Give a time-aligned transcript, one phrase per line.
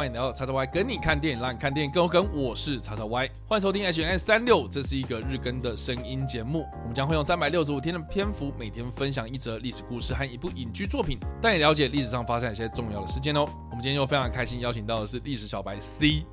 [0.00, 2.26] 欢迎来到叉叉 Y 跟你看电影，让你看电影更有梗。
[2.32, 6.64] 我是叉叉 Y，欢迎收听 H N S 三六，这是一个日更的声音节目。
[6.80, 13.44] 我们将会用三百六十五天的篇幅，每天分享一则历史故事和一部影剧作品，带你了解历史上发生一些重要的事件哦。
[13.68, 16.24] 我们今天又非常开心邀请到的是历史小白 C，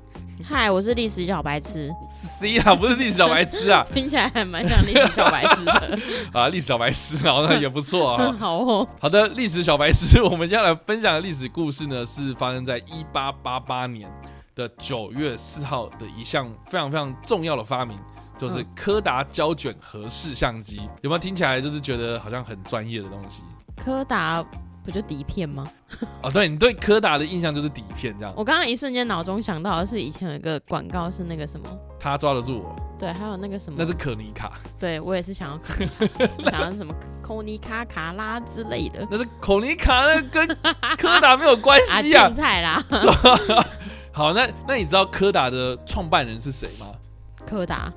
[0.44, 5.98] 嗨，我是历史小白痴，C 啊，不是历史小白痴啊， 听起来还蛮像历史小白痴的。
[6.32, 8.32] 啊，历史小白痴，好像也不错啊。
[8.38, 14.10] 好哦，好的，历史小白痴，我们接下来分享的历史故事呢，是发生在一八八八年
[14.54, 17.98] 的九月四号的一项非常非常重要的发明，
[18.36, 20.80] 就是嗯柯达胶卷盒式相机。
[21.02, 23.42] 有没有听起来就是觉得好像很专业的东西？
[23.76, 24.44] 柯达
[24.90, 25.70] 不就底片吗？
[26.22, 31.66] 哦，对你对柯达的印象就是底片这样，我刚刚一瞬间脑中想到的是以前有一个广告是那个什么，
[32.00, 33.76] 他抓得住我，对，还有那个什么。
[33.78, 35.84] 那，是可尼卡，对我也是想要柯
[36.44, 39.06] 达想要什么 可尼卡卡拉之类的。
[39.10, 40.48] 那是可尼卡，那跟
[40.96, 42.26] 柯达没有关啊，系啊。
[42.28, 42.34] 竞。
[42.42, 42.82] 菜啦，
[44.10, 46.86] 好，那那你知道柯达的创办人是谁吗？
[47.46, 47.92] 柯达。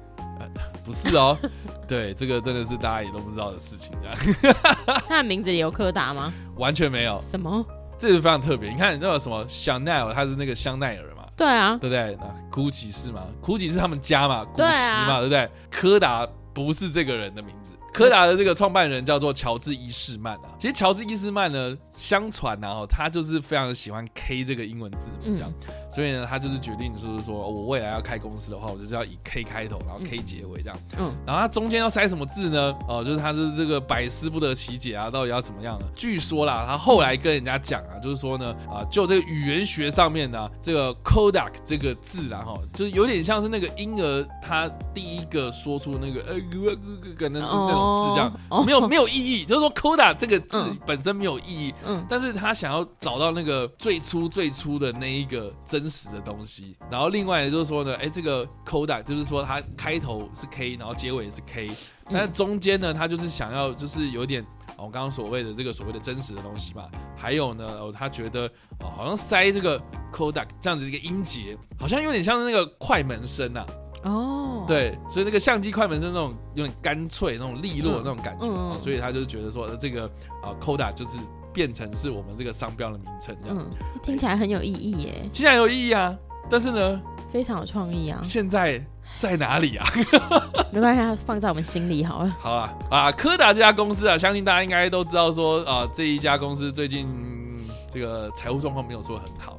[0.84, 1.38] 不是哦，
[1.92, 4.56] 对，这个真的是大家也都不知道的事情，这样
[5.09, 6.31] 他的名字里有柯达吗？
[6.56, 7.66] 完全没有，什么？
[8.00, 8.70] 这是非常特别。
[8.70, 12.17] 你看，你知道什么香奈儿，他是那个香奈儿嘛，对啊，对不对？
[12.22, 14.64] 那 GUCCI 是吗？GUCCI 是他们家嘛，古驰
[15.06, 15.50] 嘛，对不对？
[15.69, 17.61] 柯达不是这个人的名字。
[17.94, 20.50] 柯达的这个创办人叫做乔治伊士曼啊。
[20.58, 25.52] 其实乔治伊士曼呢，相传呢、哦，他就是非常喜欢 K 这个英文字母这样，
[25.89, 30.80] 所以呢，他就是决定就是说，我未来要开公司的话，我就是要以 K 开头，然后 K 结尾这样。
[30.97, 32.73] 嗯，然后他中间要塞什么字呢？
[32.88, 35.86] 哦，就是他是这个百思不得其解啊，到底要怎么样呢？
[35.95, 46.78] 据说啦，他后来跟人家讲啊，就是说呢，啊，就这个语言学上面呢，这个 Kodak 这个字啦，哈，就是有点像是那个婴儿他第一个说出那个呃呃
[47.19, 48.64] 呃那那种字这样，哦。
[48.64, 50.78] 没有没有意义，就是说 Kodak 这个字嗯。
[50.86, 61.72] 本身没有意义，嗯，但是他想要找到那个最初最初的那一个真实的东西，然后另外就是说呢，哎，这个 Kodak 就是说它开头是 K，然后结尾也是 K，
[62.09, 64.41] 但是中间呢，他就是想要就是有点。
[64.78, 68.47] 哦我刚刚所谓的这个所谓的真实的东西嘛，还有呢，哦，他觉得
[68.80, 69.80] 哦，好像塞这个
[70.12, 73.64] Kodak 这样子一个音节，好像有点像是那个快门声啊，
[74.03, 80.06] 哦，，对，所以那个相机快门是那种有点干脆、那种利落的那种感觉、嗯嗯啊所以他就是觉得说，呃这个
[80.41, 81.17] 啊 Kodak 就是
[81.53, 83.69] 变成是我们这个商标的名称这样，嗯，
[84.01, 86.16] 听起来很有意义耶，听起来有意义啊，
[86.50, 87.01] 但是呢，
[87.31, 88.19] 非常有创意啊。
[88.23, 88.84] 现在
[89.17, 89.85] 在哪里啊？
[90.72, 92.35] 没关系，它放在我们心里好了。
[92.40, 97.31] 好啊，啊，柯达这家公司啊，相信大家应该都知道说啊，这一家公司最近、嗯
[97.94, 99.57] 这个财务状况没有说很好。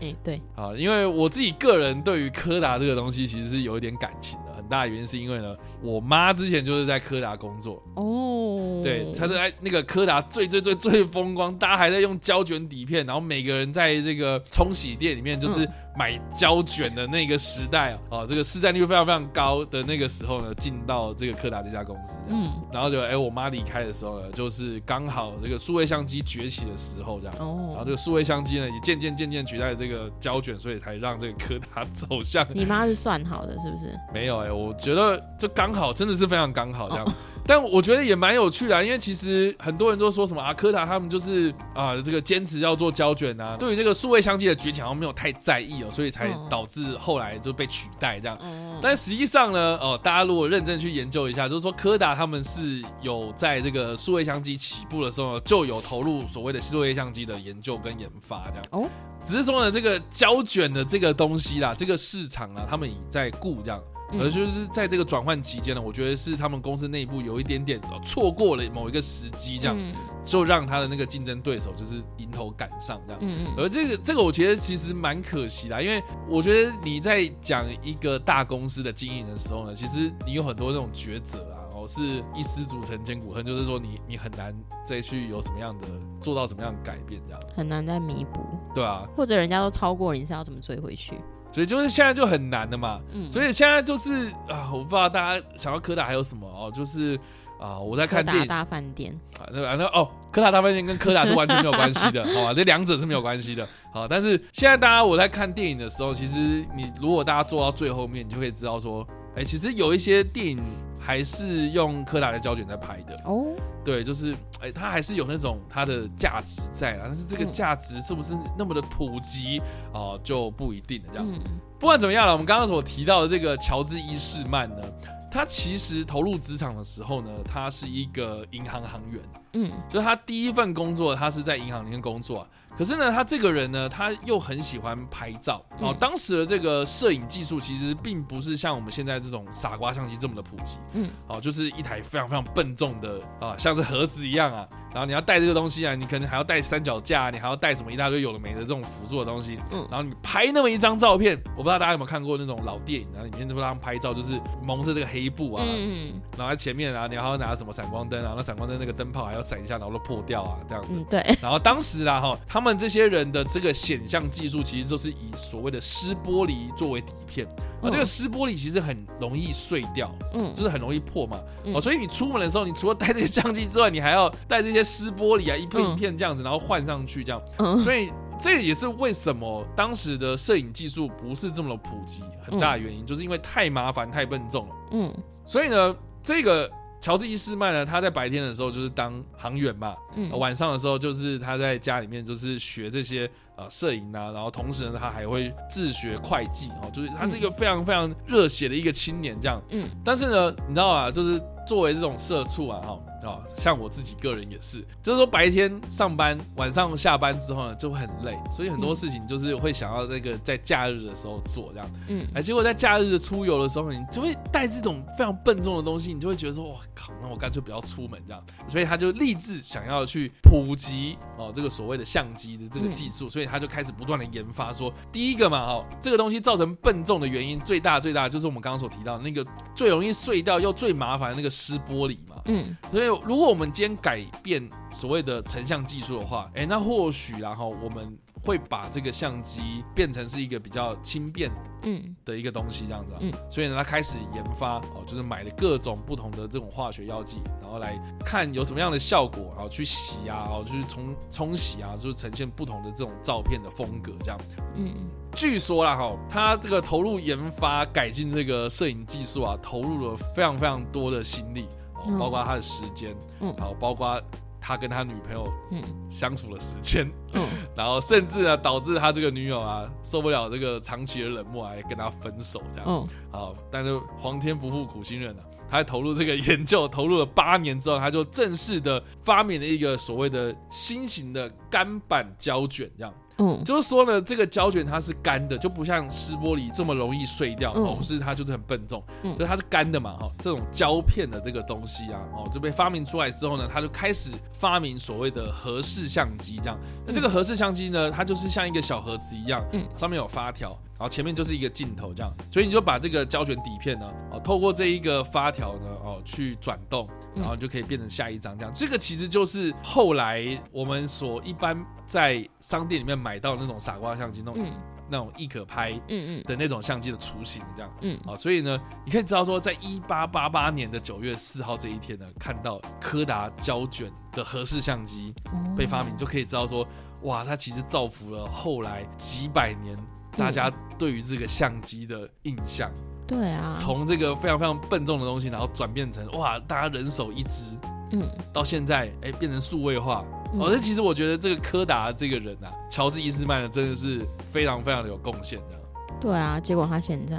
[0.00, 9.36] 哎、对，啊，因为我自己个人对于柯达这个东西其实是有一点感情的，很大的原因是因为呢，我妈之前就是在柯达工作，哦，对，她是。
[9.36, 27.34] 在那个柯达最最最最风光，大家还在用胶卷底片，然后每个人在这个冲洗店里面就是嗯买胶卷的那个时代啊，哦，这个市占率非常非常高的那个时候呢，进到这个柯达这家公司嗯，然后就哎、我妈离开的时候呢，就是刚好这个数位相机崛起的时候这样。
[27.38, 33.98] 哦然后哦这，个数位相机呢，也渐渐渐渐取代这个胶卷，所以才让这个柯达走向你妈是算好的，是不是？
[34.12, 37.04] 没有哎、我觉得就刚好，真的是非常刚好这样。
[37.04, 37.12] 哦
[37.46, 48.36] 但我觉得也蛮有趣的啊、因为其实很多人都说什么啊，柯达他们就是啊这个坚持要做胶卷啊，对于这个数位相机的崛起好像没有太在意哦，所以才嗯导致后来就被取代这样。
[48.38, 58.64] 哦，但实际上呢，哦，大家如果认真去研究一下，就是说柯达他们是有在这个数位相机起步的时候，就有投入所谓的数位相机的研究跟研发这样。
[58.72, 58.88] 哦，
[59.22, 63.80] 只是说呢，这个胶卷的这个东西啦，这个市场啊，他们已在顾这样。
[64.12, 64.20] 嗯。
[64.20, 69.92] 而就是在这个转换期间呢，我觉得是他们公司内部有一点点呃错过了某一个时机，这样、嗯。
[70.24, 73.20] 就让他的那个竞争对手就是迎头赶上这样。
[73.22, 73.44] 嗯。
[73.44, 73.54] 嗯。
[73.56, 84.54] 而这个这个，我觉得其实蛮可惜的，因为我觉得你在讲一个大公司的经营的时候呢，其实你有很多那种抉择啊，哦，是一失足成千古恨，就是说你你很难
[84.84, 85.86] 再去有什么样的
[86.20, 88.44] 做到什么样的改变，这样，很难再弥补，
[88.74, 91.20] 对啊，或者人家都超过你，是要怎么追回去？
[91.52, 97.18] 所以就是现在就很难的嘛，嗯，所以现在就是啊，我不知道大家想到柯达还有什么哦，就是
[97.58, 102.52] 啊，我在看电影大饭店，啊，那个那哦，柯达大饭店跟柯达是完全没有关系的， 好吧？
[102.52, 103.66] 这两者是没有关系的。
[103.90, 106.38] 好，但是现在大家我在看电影的时候，其实
[106.76, 109.06] 你如果大家做到最后面，你就可以知道说，
[109.36, 110.58] 哎、其实有一些电影
[110.98, 113.14] 还是用柯达的胶卷在拍的。
[113.24, 113.54] 哦，
[113.84, 119.60] 对，就是哎、它还是有那种它的价值在啊，但是这个嗯价值是不是那么的普及
[119.92, 121.08] 哦、就不一定了。
[121.12, 121.40] 这样，嗯
[121.78, 124.82] 不管怎么样了，我们刚刚所提到的这个乔治伊士曼呢，
[125.30, 129.20] 他其实投入职场的时候呢，他是一个银行行员。
[129.52, 132.48] 嗯就是他第一份工作，他是在银行里面工作啊。
[132.76, 135.64] 可是呢，他这个人呢，他又很喜欢拍照。
[135.80, 140.76] 嗯哦，当时的这个摄影技术其实并不是像我们现在这种傻瓜相机这么的普及。
[140.92, 144.66] 嗯哦，就是一台非常非常笨重的啊，像是盒子一样啊。
[144.92, 149.58] 然后你要带这个东西啊，你可能还要带三脚架，你还要带什么一大堆有的没的这种辅助的东西。
[149.72, 160.94] 嗯然后你拍那么一张照片，我不知道大家有没有看过那种老电影，然后里面就会让拍照，就是蒙着这个黑布啊，嗯然后在前面啊，你还要拿什么闪光灯啊，那闪光灯那个灯泡还要闪一下，然后都破掉啊，这样子。
[160.94, 167.46] 嗯，对，然后当时啊，哈，他们这些人的这个显像技术，其实就是以所谓的湿玻璃作为底片。
[167.46, 171.38] 啊，嗯这个湿玻璃其实很容易碎掉，嗯就是很容易破嘛。
[171.64, 177.42] 嗯哦，所以你出门的时候，你除了带这个相机之外，你还要带这些湿玻璃啊，一片嗯一片这样子，然后换上去这样。
[177.58, 178.10] 嗯所以
[178.40, 184.74] 这也是为什么当时的摄影技术不是这么的普及，很大的原因，就是因为太麻烦、太笨重了。
[184.92, 185.14] 嗯
[185.44, 186.70] 所以呢，这个
[187.06, 190.28] 乔治伊斯曼呢，他在白天的时候就是当航员嘛，嗯。
[190.28, 199.62] 呃晚上的时候就是他在家里面就是学这些呃摄影啊，然后同时呢，他还会自学会计哦，就是他是一个非常非常热血的一个青年这样。
[199.70, 199.88] 嗯。
[200.04, 211.90] 但是呢，你知道啊，就是作为这种社畜啊，哈啊，像我自己个人也是，就是说白天上班，晚上下班之后呢，就会很累，所以很多事情就是会想要那个在假日的时候做这样。
[212.08, 218.42] 嗯哎，结果在假日的出游的时候，你就会带这种非常笨重的东西，你就会觉得说，哇靠，那我干脆不要出门这样。
[218.68, 229.44] 所以他就立志想要去普及哦这个所谓的相机的这个技术，所以他就开始不断的研发说，第一个嘛，哦，这个东西造成笨重的原因最大最大就是我们刚刚所提到的那个
[229.74, 232.36] 最容易碎掉又最麻烦的那个湿玻璃嘛。
[232.48, 241.50] 嗯所以，如果我们今天改变所谓的成像技术的话，哎，那或许然后我们会把这个相机变成是一个比较轻便
[241.82, 243.18] 嗯的一个东西，这样子、啊。
[243.20, 254.38] 嗯所以呢，他开始研发哦，就是买了各种不同的这种化学药剂，然后来看有什么样的效果，然后去洗啊，然后去冲冲洗啊，就是呈现不同的这种照片的风格这样。
[254.74, 254.94] 嗯
[255.34, 264.20] 据说啦哈，他这个投入研发改进这个摄影技术啊，投入了非常非常多的心力哦，嗯包括他的时间，嗯好，包括
[264.60, 272.86] 他跟他女朋友嗯相处的时间，嗯 然后甚至呢导致他这个女友啊受不了这个长期的冷漠，还跟他分手这样。
[272.88, 283.12] 嗯好，但是皇天不负苦心人啊，他在投入这个研究，投入了八年之后，他就正式的发明了一个所谓的新型的干板胶卷，这样。
[283.38, 283.62] 嗯。
[283.64, 287.84] 就是说呢，这个胶卷它是干的，就不像湿玻璃这么容易碎掉，嗯。
[287.84, 289.34] 哦，不是它就是很笨重，嗯。
[289.36, 296.78] 所以它是干的嘛，哈、这种胶片的这个东西啊，哦，就被发明出来之后呢，它就开始发明所谓的合适相机，这样。
[297.06, 299.84] 那这个合适相机呢，它就是像一个小盒子一样，嗯。
[299.96, 307.42] 上面有发条，然后前面就是一个镜头这样，所以你就把这个胶卷底片呢，哦，透过这一个发条呢，哦，去转动，嗯。
[307.42, 308.72] 然后就可以变成下一张这样。
[308.74, 314.72] 这个其实就是后来我们所一般在商店里面买到的那种傻瓜相机，那种、嗯。
[315.08, 317.88] 那种亦可拍嗯嗯的那种相机的雏形这样。
[318.00, 326.84] 嗯啊，所以呢，你可以知道说，在一八八八年的九月四号这一天呢，看到柯达胶卷的合适相机嗯被发明，就可以知道说，
[327.22, 329.96] 哇，它其实造福了后来几百年
[330.36, 332.90] 大家对于这个相机的印象，
[333.26, 337.76] 对啊，从这个非常非常笨重的东西，然后转变成哇，大家人手一支，
[338.12, 338.22] 嗯
[338.52, 340.24] 到现在哎变成数位化。
[340.52, 345.78] 嗯哦，这其实我觉得这个柯达这个人啊，乔治伊斯曼呢，真的是非常非常的有贡献的。
[346.20, 347.36] 对啊，结果他现在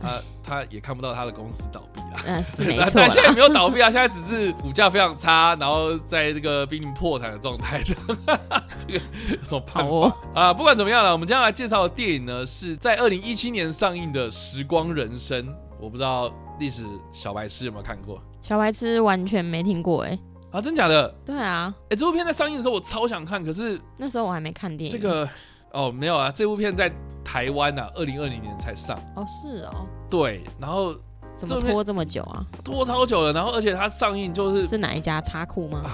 [0.00, 2.22] 他他也看不到他的公司倒闭 啦。
[2.26, 8.40] 呃是没错但现在啦，没有倒闭啊，现在只是股价非常差，然后在这个濒临破产的状态这样。
[8.80, 10.54] 这个有什么办法、好哦啊？
[10.54, 15.46] 不管怎么样了，我们接下来介绍的电影呢，是在二零一七年上映的《时光人生》。
[15.80, 20.18] 我不知道历史小白痴有没有看过小白痴完全没听过哎，
[20.50, 20.60] 啊？
[20.60, 21.08] 真假的？
[21.24, 25.26] 对啊，哎、这部片在上映的时候我超想看，可是那时候我还没看电影，这个
[25.72, 26.92] 哦没有啊，这部片在
[27.24, 28.94] 台湾啊，二零二零年才上。
[29.16, 30.94] 哦是哦，对，然后
[31.34, 32.44] 怎么拖这么久啊？
[32.62, 35.80] 拖超久了，然后而且它上映就是是哪一家插库吗？
[35.82, 35.88] 啊，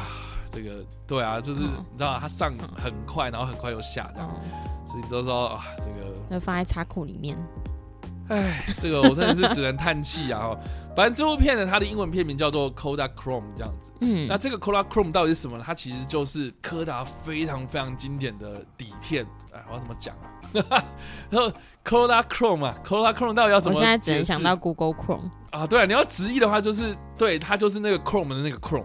[0.56, 4.40] 这个对啊，就是嗯你知道它上很快，然后很快又下这样，哦，
[4.88, 7.36] 所以就说啊，这个那放在仓库里面。
[8.28, 10.48] 哎，这个我真的是只能叹气啊！
[10.48, 10.58] 哈，
[10.96, 13.92] 反正这部片呢，它的英文片名叫做 Kodachrome 这样子。
[14.00, 15.62] 嗯那这个 Kodachrome 到底是什么呢？
[15.64, 19.25] 它其实就是柯达非常非常经典的底片。
[19.66, 20.14] 哎，我要怎么讲
[20.70, 20.85] 啊？
[21.28, 21.50] 然后
[21.85, 23.78] Kodachrome 啊，Kodachrome 到底要怎么？
[23.78, 25.30] 我现在只能想到 Google Chrome。
[25.50, 28.85] 啊，对啊，你要直译的话，就是对它就是那个 Chrome 的那个 Chrome，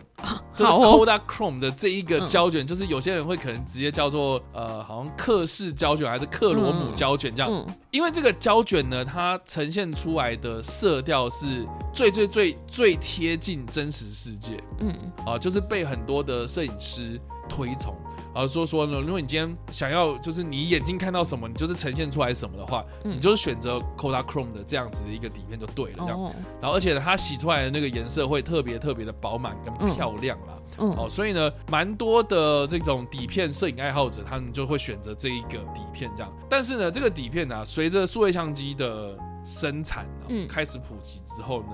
[0.55, 14.95] 就是好哦 Kodachrome 的这一个嗯胶卷，就是有些人会可能直接叫做呃，好像克氏胶卷还是克罗姆胶卷这样，嗯因为这个胶卷呢，它呈现出来的色调是最最最最贴近真实世界嗯
[15.25, 17.19] 啊，就是被很多的摄影师
[17.49, 17.93] 推崇。
[18.33, 26.19] 啊，说说呢，如果你今天想要，就是你眼睛看到什么，你就是呈现出来什么的话，嗯你就是选择 Kodachrome 的这样子的一个底片就对了，这样。
[26.19, 30.53] 哦然后而且呢，它洗出来的那个颜色会特别特别的饱满跟嗯漂亮啦。
[30.77, 36.31] 嗯哦，所以呢，蛮多的这种底片摄影爱好者，他们就会选择这一个底片这样。
[36.49, 41.69] 但是呢，这个底片呢、随着数位相机的生产、啊嗯开始普及之后呢，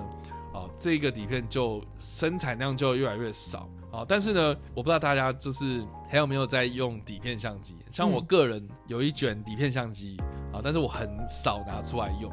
[0.53, 3.69] 哦，这个底片就生产量就越来越少。
[3.91, 7.75] 啊，但是呢，我不知道大家就是还有没有在用底片相机？
[7.91, 10.17] 像我嗯个人有一卷底片相机
[10.53, 12.31] 啊，但是我很少拿出来用。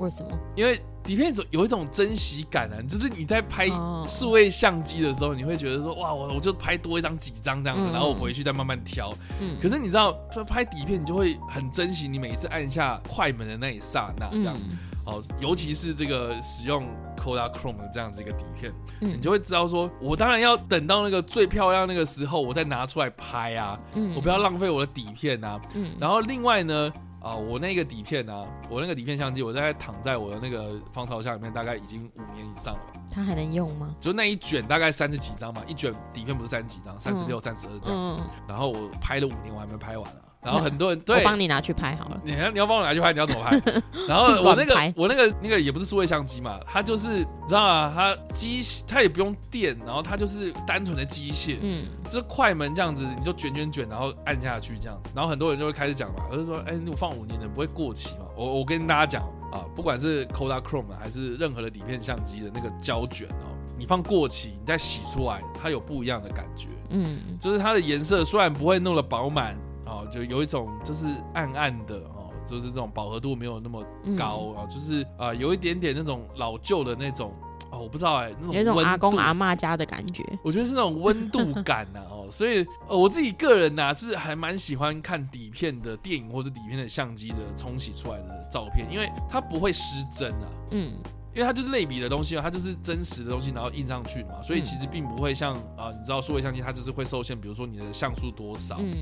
[0.00, 0.30] 为什么？
[0.54, 9.12] 因为底片有一种珍惜感啊，就是你在拍哦数位相机的时候，你会觉得说哇，我我就拍多一张几张这样子，嗯然后我回去再慢慢挑。
[9.40, 10.12] 嗯，可是你知道，
[10.46, 16.86] 拍底片你就会很珍惜你每一次按下快门的那一刹那，这样、嗯哦，尤其是这个使用
[17.16, 25.58] Kodachrome 的这样子一个底片，你嗯就会知道说，我当然要等到那个最漂亮那个时候，我再拿出来拍啊，嗯我不要浪费我的底片啊。
[25.74, 33.00] 嗯然后另外呢，啊，我那个底片啊，我那个底片相机，我大概躺在我的那个防潮箱里面，大概已经五年以上了吧。
[33.10, 33.94] 它还能用吗？
[33.98, 38.14] 就那一卷大概三十几张嘛，一卷底片不是三十几张，三十六、三十二这样子。
[38.18, 40.27] 嗯，然后我拍了五年，我还没拍完啊。
[40.42, 41.24] 然后很多人我对。
[41.24, 42.20] 帮你拿去拍好了。
[42.24, 43.60] 你要你要帮我拿去拍，你要怎么拍？
[44.08, 47.92] 然后我那个我那个那个也不是数位相机嘛，它就是你知道吗？
[47.94, 58.26] 它机它也不用电，然后它就是单纯的机械，嗯就是快门这样子，你就卷卷卷，然后按下去这样子，然后很多人就会开始讲嘛，就是说，哎、你放五年的不会过期嘛？
[58.36, 69.56] 我我跟大家讲啊，不管是 Kodak Chrome 还是任何的底片相机的那个胶卷哦，你放过期，你再洗出来，它有不一样的感觉，嗯就是它的颜色虽然不会弄得饱满
[69.88, 77.32] 哦，就有一种就是暗暗的哦，就是这种饱和度没有那么嗯高啊、就是啊、有一点点那种老旧的那种
[77.70, 80.24] 哦，我不知道哎、那种有一种阿公阿妈家的感觉。
[80.42, 90.92] 我觉得是那种温度感呐、哦，所以呃我自己个人呐、是还蛮喜欢看底片的电影或者底片的相机的冲洗出来的照片，因为它不会失真啊，嗯
[91.34, 98.96] 因为它就是类比的东西嘛，它就是真实的东西，然后印上去嘛，所以嗯其实并不会像啊、你知道数位相机它就是会受限，比如说你的像素多少，嗯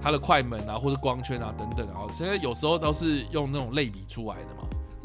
[0.00, 4.62] 它的快门啊或者光圈啊等等啊，现在有时候都是用那种类比出来的嘛。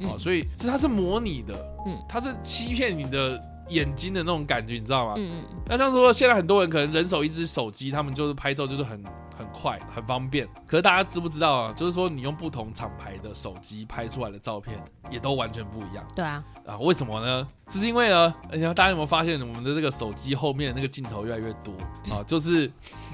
[0.10, 1.54] 哦，嗯所以是它是模拟的，
[1.86, 5.16] 嗯嗯，它是欺骗你的眼睛的那种感觉，你知道吗？
[5.18, 9.04] 嗯嗯那像说现在很多人可能人手一只手机，他们就是拍照就是很
[9.38, 10.48] 很快很方便。
[10.66, 11.74] 可是大家知不知道啊？
[11.74, 14.78] 就是说你用不同厂牌的手机拍出来的照片
[15.10, 16.78] 也都完全不一样对啊，啊？
[16.80, 17.48] 为什么呢？
[17.68, 21.74] 这是因为呢，你看大家有没有发现我们的这个手机后面的那个镜头越来越多
[22.14, 22.24] 啊？
[22.26, 22.72] 就是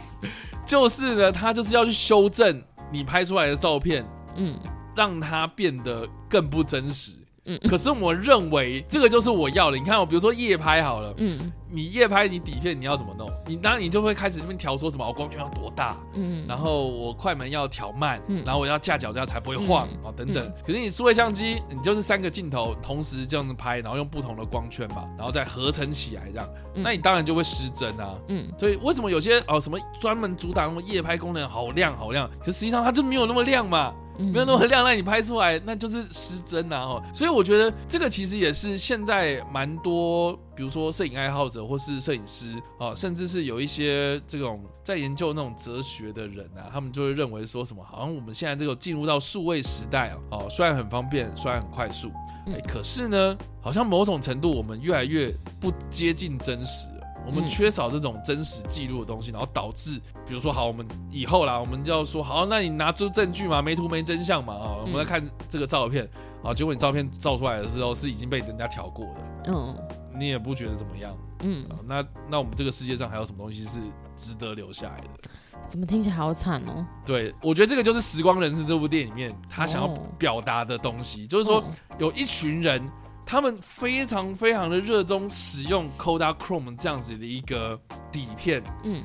[0.65, 2.61] 就是呢，它就是要去修正
[2.91, 4.57] 你拍出来的照片，嗯
[4.95, 7.13] 让它变得更不真实。
[7.45, 9.77] 嗯可是我认为这个就是我要的。
[9.77, 13.27] 你看我，比如说夜拍好了，嗯你夜拍你底片你要怎么弄？
[13.47, 20.51] 你当然你就会开始这边调说什么，我光圈要多大，嗯，然后我快门要调慢，嗯然后我要架脚架才不会晃嗯啊、等等。
[20.65, 28.15] 可是你数位相机，你就是三个镜头同时这样子拍，然后用不同的光圈嘛，然后再合成起来这样，嗯那你当然就会失真啊。
[28.27, 33.93] 嗯所以为什么有些哦什么专门主打那种夜拍功能好亮好亮，可实际上它就没有那么亮嘛。
[34.17, 36.81] 嗯没有那么亮，那你拍出来那就是失真啊！
[36.81, 52.11] 哦，所以我觉得这个其实也是现在蛮多，比如说摄影爱好者或是摄影师啊，甚至是有一些这种在研究那种哲学的人啊，他们就会认为说什么，好像我们现在这个进入到数位时代啊，哦，虽然很方便，虽然很快速，
[52.45, 56.92] 嗯哎，可是呢，好像某种程度我们越来越不接近真实了。
[57.25, 66.07] 我们嗯缺少这种真实记录的东西，然后导致，比如说，好，我们以后啦，我们就要说，好，那你拿出证据嘛，没图没真相嘛，啊，我们来看这个照片，
[66.43, 69.75] 啊，结果你照片照出来的时候是已经被人家调过的，嗯
[70.15, 71.75] 你也不觉得怎么样嗯啊？
[71.87, 73.79] 那那我们这个世界上还有什么东西是
[74.15, 75.29] 值得留下来的？
[75.65, 76.85] 怎么听起来好惨哦？
[77.03, 82.87] 对，我觉得这个就是《时光人士》这部电影里面他想要哦表达的东西，就是说，嗯有一群人，
[83.25, 87.79] 他们非常非常的热衷使用 Kodachrome 这样子的一个
[88.11, 89.03] 底片，嗯。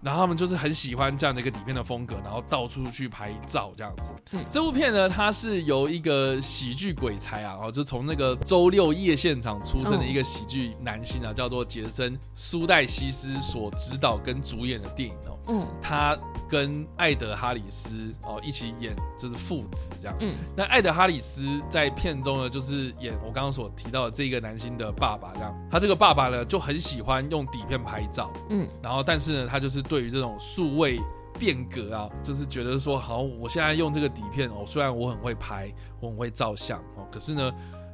[0.00, 4.10] 然后他们就是很喜欢这样的一个底片的风格，然后到处去拍照这样子。
[4.32, 15.38] 嗯这部片呢，它是由一个喜剧鬼才啊，哦，就从那个周六夜现场出生的一个喜剧男星啊，叫做杰森·苏戴西斯所指导跟主演的电影哦。
[15.50, 20.16] 嗯他跟艾德哈里斯哦一起演，就是父子这样。
[20.20, 25.54] 嗯那艾德哈里斯在片中呢，就是演我刚刚所提到的这个男星的爸爸，这样。
[25.70, 31.00] 他这个爸爸呢，就很喜欢用底片拍照，嗯然后但是呢，他就是对于这种数位
[31.38, 37.52] 变革啊，就是觉得说，好，我现在用这个底片哦，虽然我很会拍，我很会照相哦，可是呢，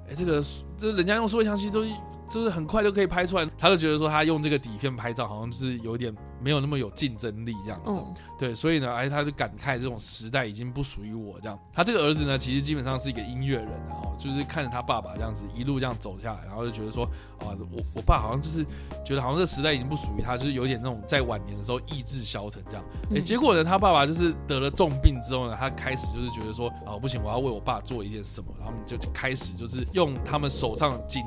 [0.09, 0.43] 哎，这个
[0.77, 1.85] 这人家用数位相机都
[2.27, 8.01] 就是很快就可以拍出来，他就觉得说他用这个底片拍照好像就是有点没有那么有竞争力这样子。
[8.03, 11.59] 嗯对，所以呢，哎，他就感慨这种时代已经不属于我这样。
[11.73, 17.07] 他这个儿子呢，其实基本上是一个音乐人啊，然后就是看着他爸爸这样子一路这样走下来，然后就觉得说，
[17.49, 18.65] 啊，我我爸好像就是
[19.05, 22.85] 觉得好像这个时代已经不属于他，就是有点那种在晚年的时候意志消沉这样。
[23.05, 31.23] 哎、嗯结果呢，他爸爸就是得了重病之后呢，他开始就是觉得说，啊，不行，我要为我爸做一件什么，然后他们就开始就是用他们手上紧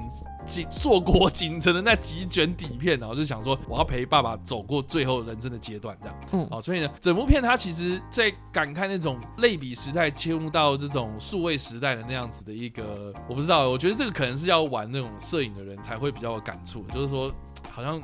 [0.45, 6.17] 紧硕果 仅存的那几卷底片，然后就想说，我要陪爸爸走过最后人生的阶段这样。
[6.31, 17.31] 嗯哦，所以呢，整部片它其实在感慨那种类比时代切入到这种数位时代的那样子的一个，我不知道，我觉得这个可能是要玩那种摄影的人才会比较有感触，就是说
[17.69, 18.01] 好像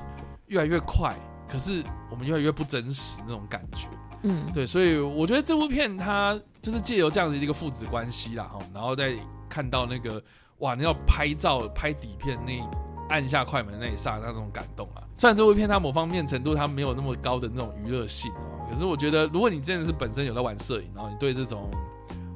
[0.48, 1.16] 越来越快，
[1.48, 3.88] 可是我们越来越不真实那种感觉。
[4.24, 9.14] 嗯对，所以我觉得这部片它就是借由这样的一个父子关系啦，哈，然后再
[9.50, 10.24] 看到那个
[10.60, 12.54] 哇，你要拍照拍底片那
[13.10, 15.04] 按下快门那一刹那种感动啊。
[15.18, 21.70] 虽然这部片它某方面程度它没有那么高的那种娱乐性哦，可是我觉得如果你真的是本身有在玩摄影，然后你对这种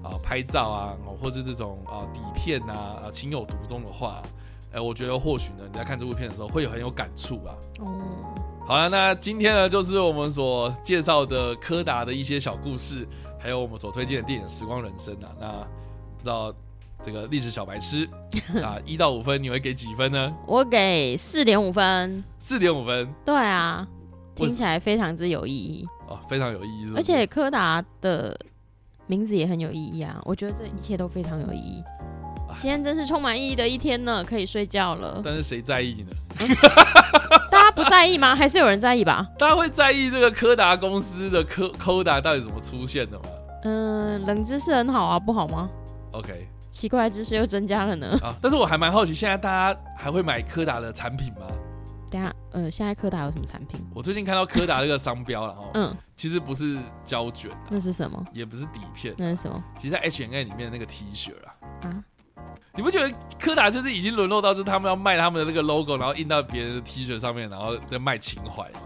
[0.04, 4.22] 啊、拍照啊，哦或是这种啊、底片啊啊情有独钟的话，
[4.74, 7.56] 哎，我觉得或许呢你在看这部片的时候会有很有感触啊。
[7.80, 8.02] 哦，
[8.68, 13.08] 好了，那今天呢，就是我们所介绍的柯达的一些小故事，
[13.40, 15.32] 还有我们所推荐的电影《时光人生》啊。
[15.40, 15.48] 那
[16.18, 16.54] 不知道
[17.02, 18.08] 这个历史小白痴
[18.62, 20.34] 啊，一到五分你会给几分呢？
[20.46, 22.24] 我给四点五分。
[22.38, 23.88] 四点五分对啊，
[24.36, 28.38] 听起来非常之有意义，哦，非常有意义是是而且柯达的
[29.06, 30.22] 名字也很有意义啊。
[30.26, 31.97] 我觉得这一切都非常有意义哎。
[32.60, 35.22] 今天真是充满意义的一天呢，可以睡觉了。
[35.24, 36.16] 但是谁在意呢？
[37.52, 38.36] 大家不在意吗？
[38.36, 39.28] 还是有人在意吧？
[39.38, 43.26] 大家会在意这个柯达公司的柯柯达到底怎么出现的吗
[43.64, 45.70] 嗯，冷知识很好啊，不好吗
[46.12, 48.18] ？？OK 奇怪的知识又增加了呢。
[48.22, 51.48] 啊，但是我还蛮好奇，现在大家还会买柯达的产品吗？
[52.12, 53.84] 等下，呃，现在柯达有什么产品？
[53.96, 58.24] 我最近看到柯达这个商标了哦，嗯，其实不是胶卷啊，那是什么？
[58.32, 61.56] 也不是底片，那是什么其实在 H N A 里面的那个 T 恤啦。
[61.82, 62.04] 啊？
[62.76, 68.82] 你不觉得柯达就是已经沦落到，就是他们要卖他们的那个 logo，然后印到别人的 T 恤上面，然后在卖情怀吗？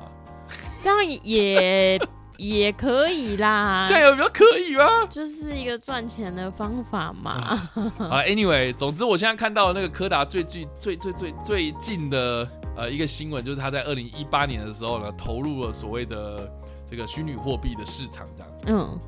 [0.81, 1.99] 这样也
[2.37, 5.05] 也可以啦，这样有没有可以吗？
[5.09, 7.55] 就是一个赚钱的方法嘛。
[7.99, 16.51] 好了，Anyway，总之我现在看到那个柯达最最最最最最近的呃一个新闻，就是他在二零一八年的时候呢，投入了所谓的
[16.89, 18.99] 这个虚拟货币的市场，这样，嗯，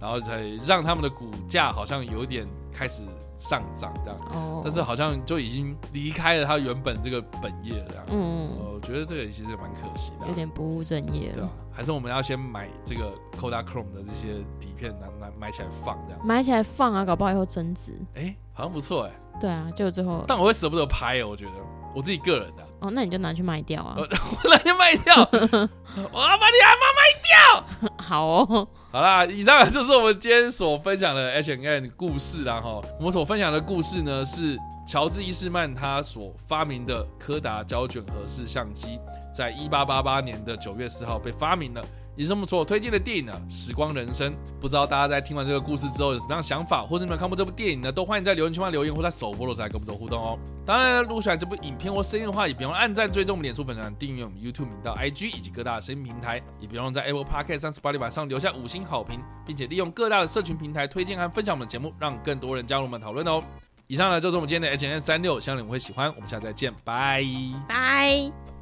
[0.00, 3.02] 然后才让他们的股价好像有点开始
[3.38, 8.04] 上涨，这样，哦，但是好像就已经离开了他原本这个本业了，这样。
[8.08, 16.26] 嗯，呃我觉得这个其实蛮可惜的啊、有点不务正业对啊了。，还是我们要先买这个 Kodachrome 的这些底片拿拿买起来放这样。
[16.26, 17.92] 买起来放啊，搞不好以后增值。
[18.14, 21.52] 哎、好像不错哎，对啊，结果最后但我会舍不得拍哦，我觉得
[21.94, 23.94] 我自己个人的、啊，哦，那你就拿去卖掉啊。
[24.00, 27.90] 我我哪天卖掉， 我要把你阿妈卖掉。
[28.02, 32.80] 好哦，好啦，以上就是我们今天所分享的 H N 故事啦哈。
[32.98, 38.98] 我们所分享的故事呢是乔治伊士曼他所发明的柯达胶卷盒式相机，
[39.34, 41.84] 在一八八八年的九月四号被发明了。
[42.16, 44.32] 也是我们所推荐的电影呢，《时光人生》。
[44.60, 47.92] 不知道大家在听完这个故事之后有什么样想法，或是你们看过这部电影呢？
[47.92, 50.38] 都欢迎在留言区帮留言，或在首播的时候来跟我们做互动哦。
[50.64, 63.42] 当然，如果喜欢这部影片或声音的话，也别忘按赞、追踪我们脸书粉团、订阅我们 YouTube 频道、IG 以及各大的声音平台，也别忘在 Apple Podcast 三十八里晚上留下五星好评，并且利用各大的社群平台推荐和分享我们的节目，让更多人加入我们讨论哦。
[63.88, 66.12] 以上呢就是我们今天的 H N 三六，希望你们会喜欢。
[66.14, 67.22] 我们下次再见，拜。
[67.68, 68.55] 拜。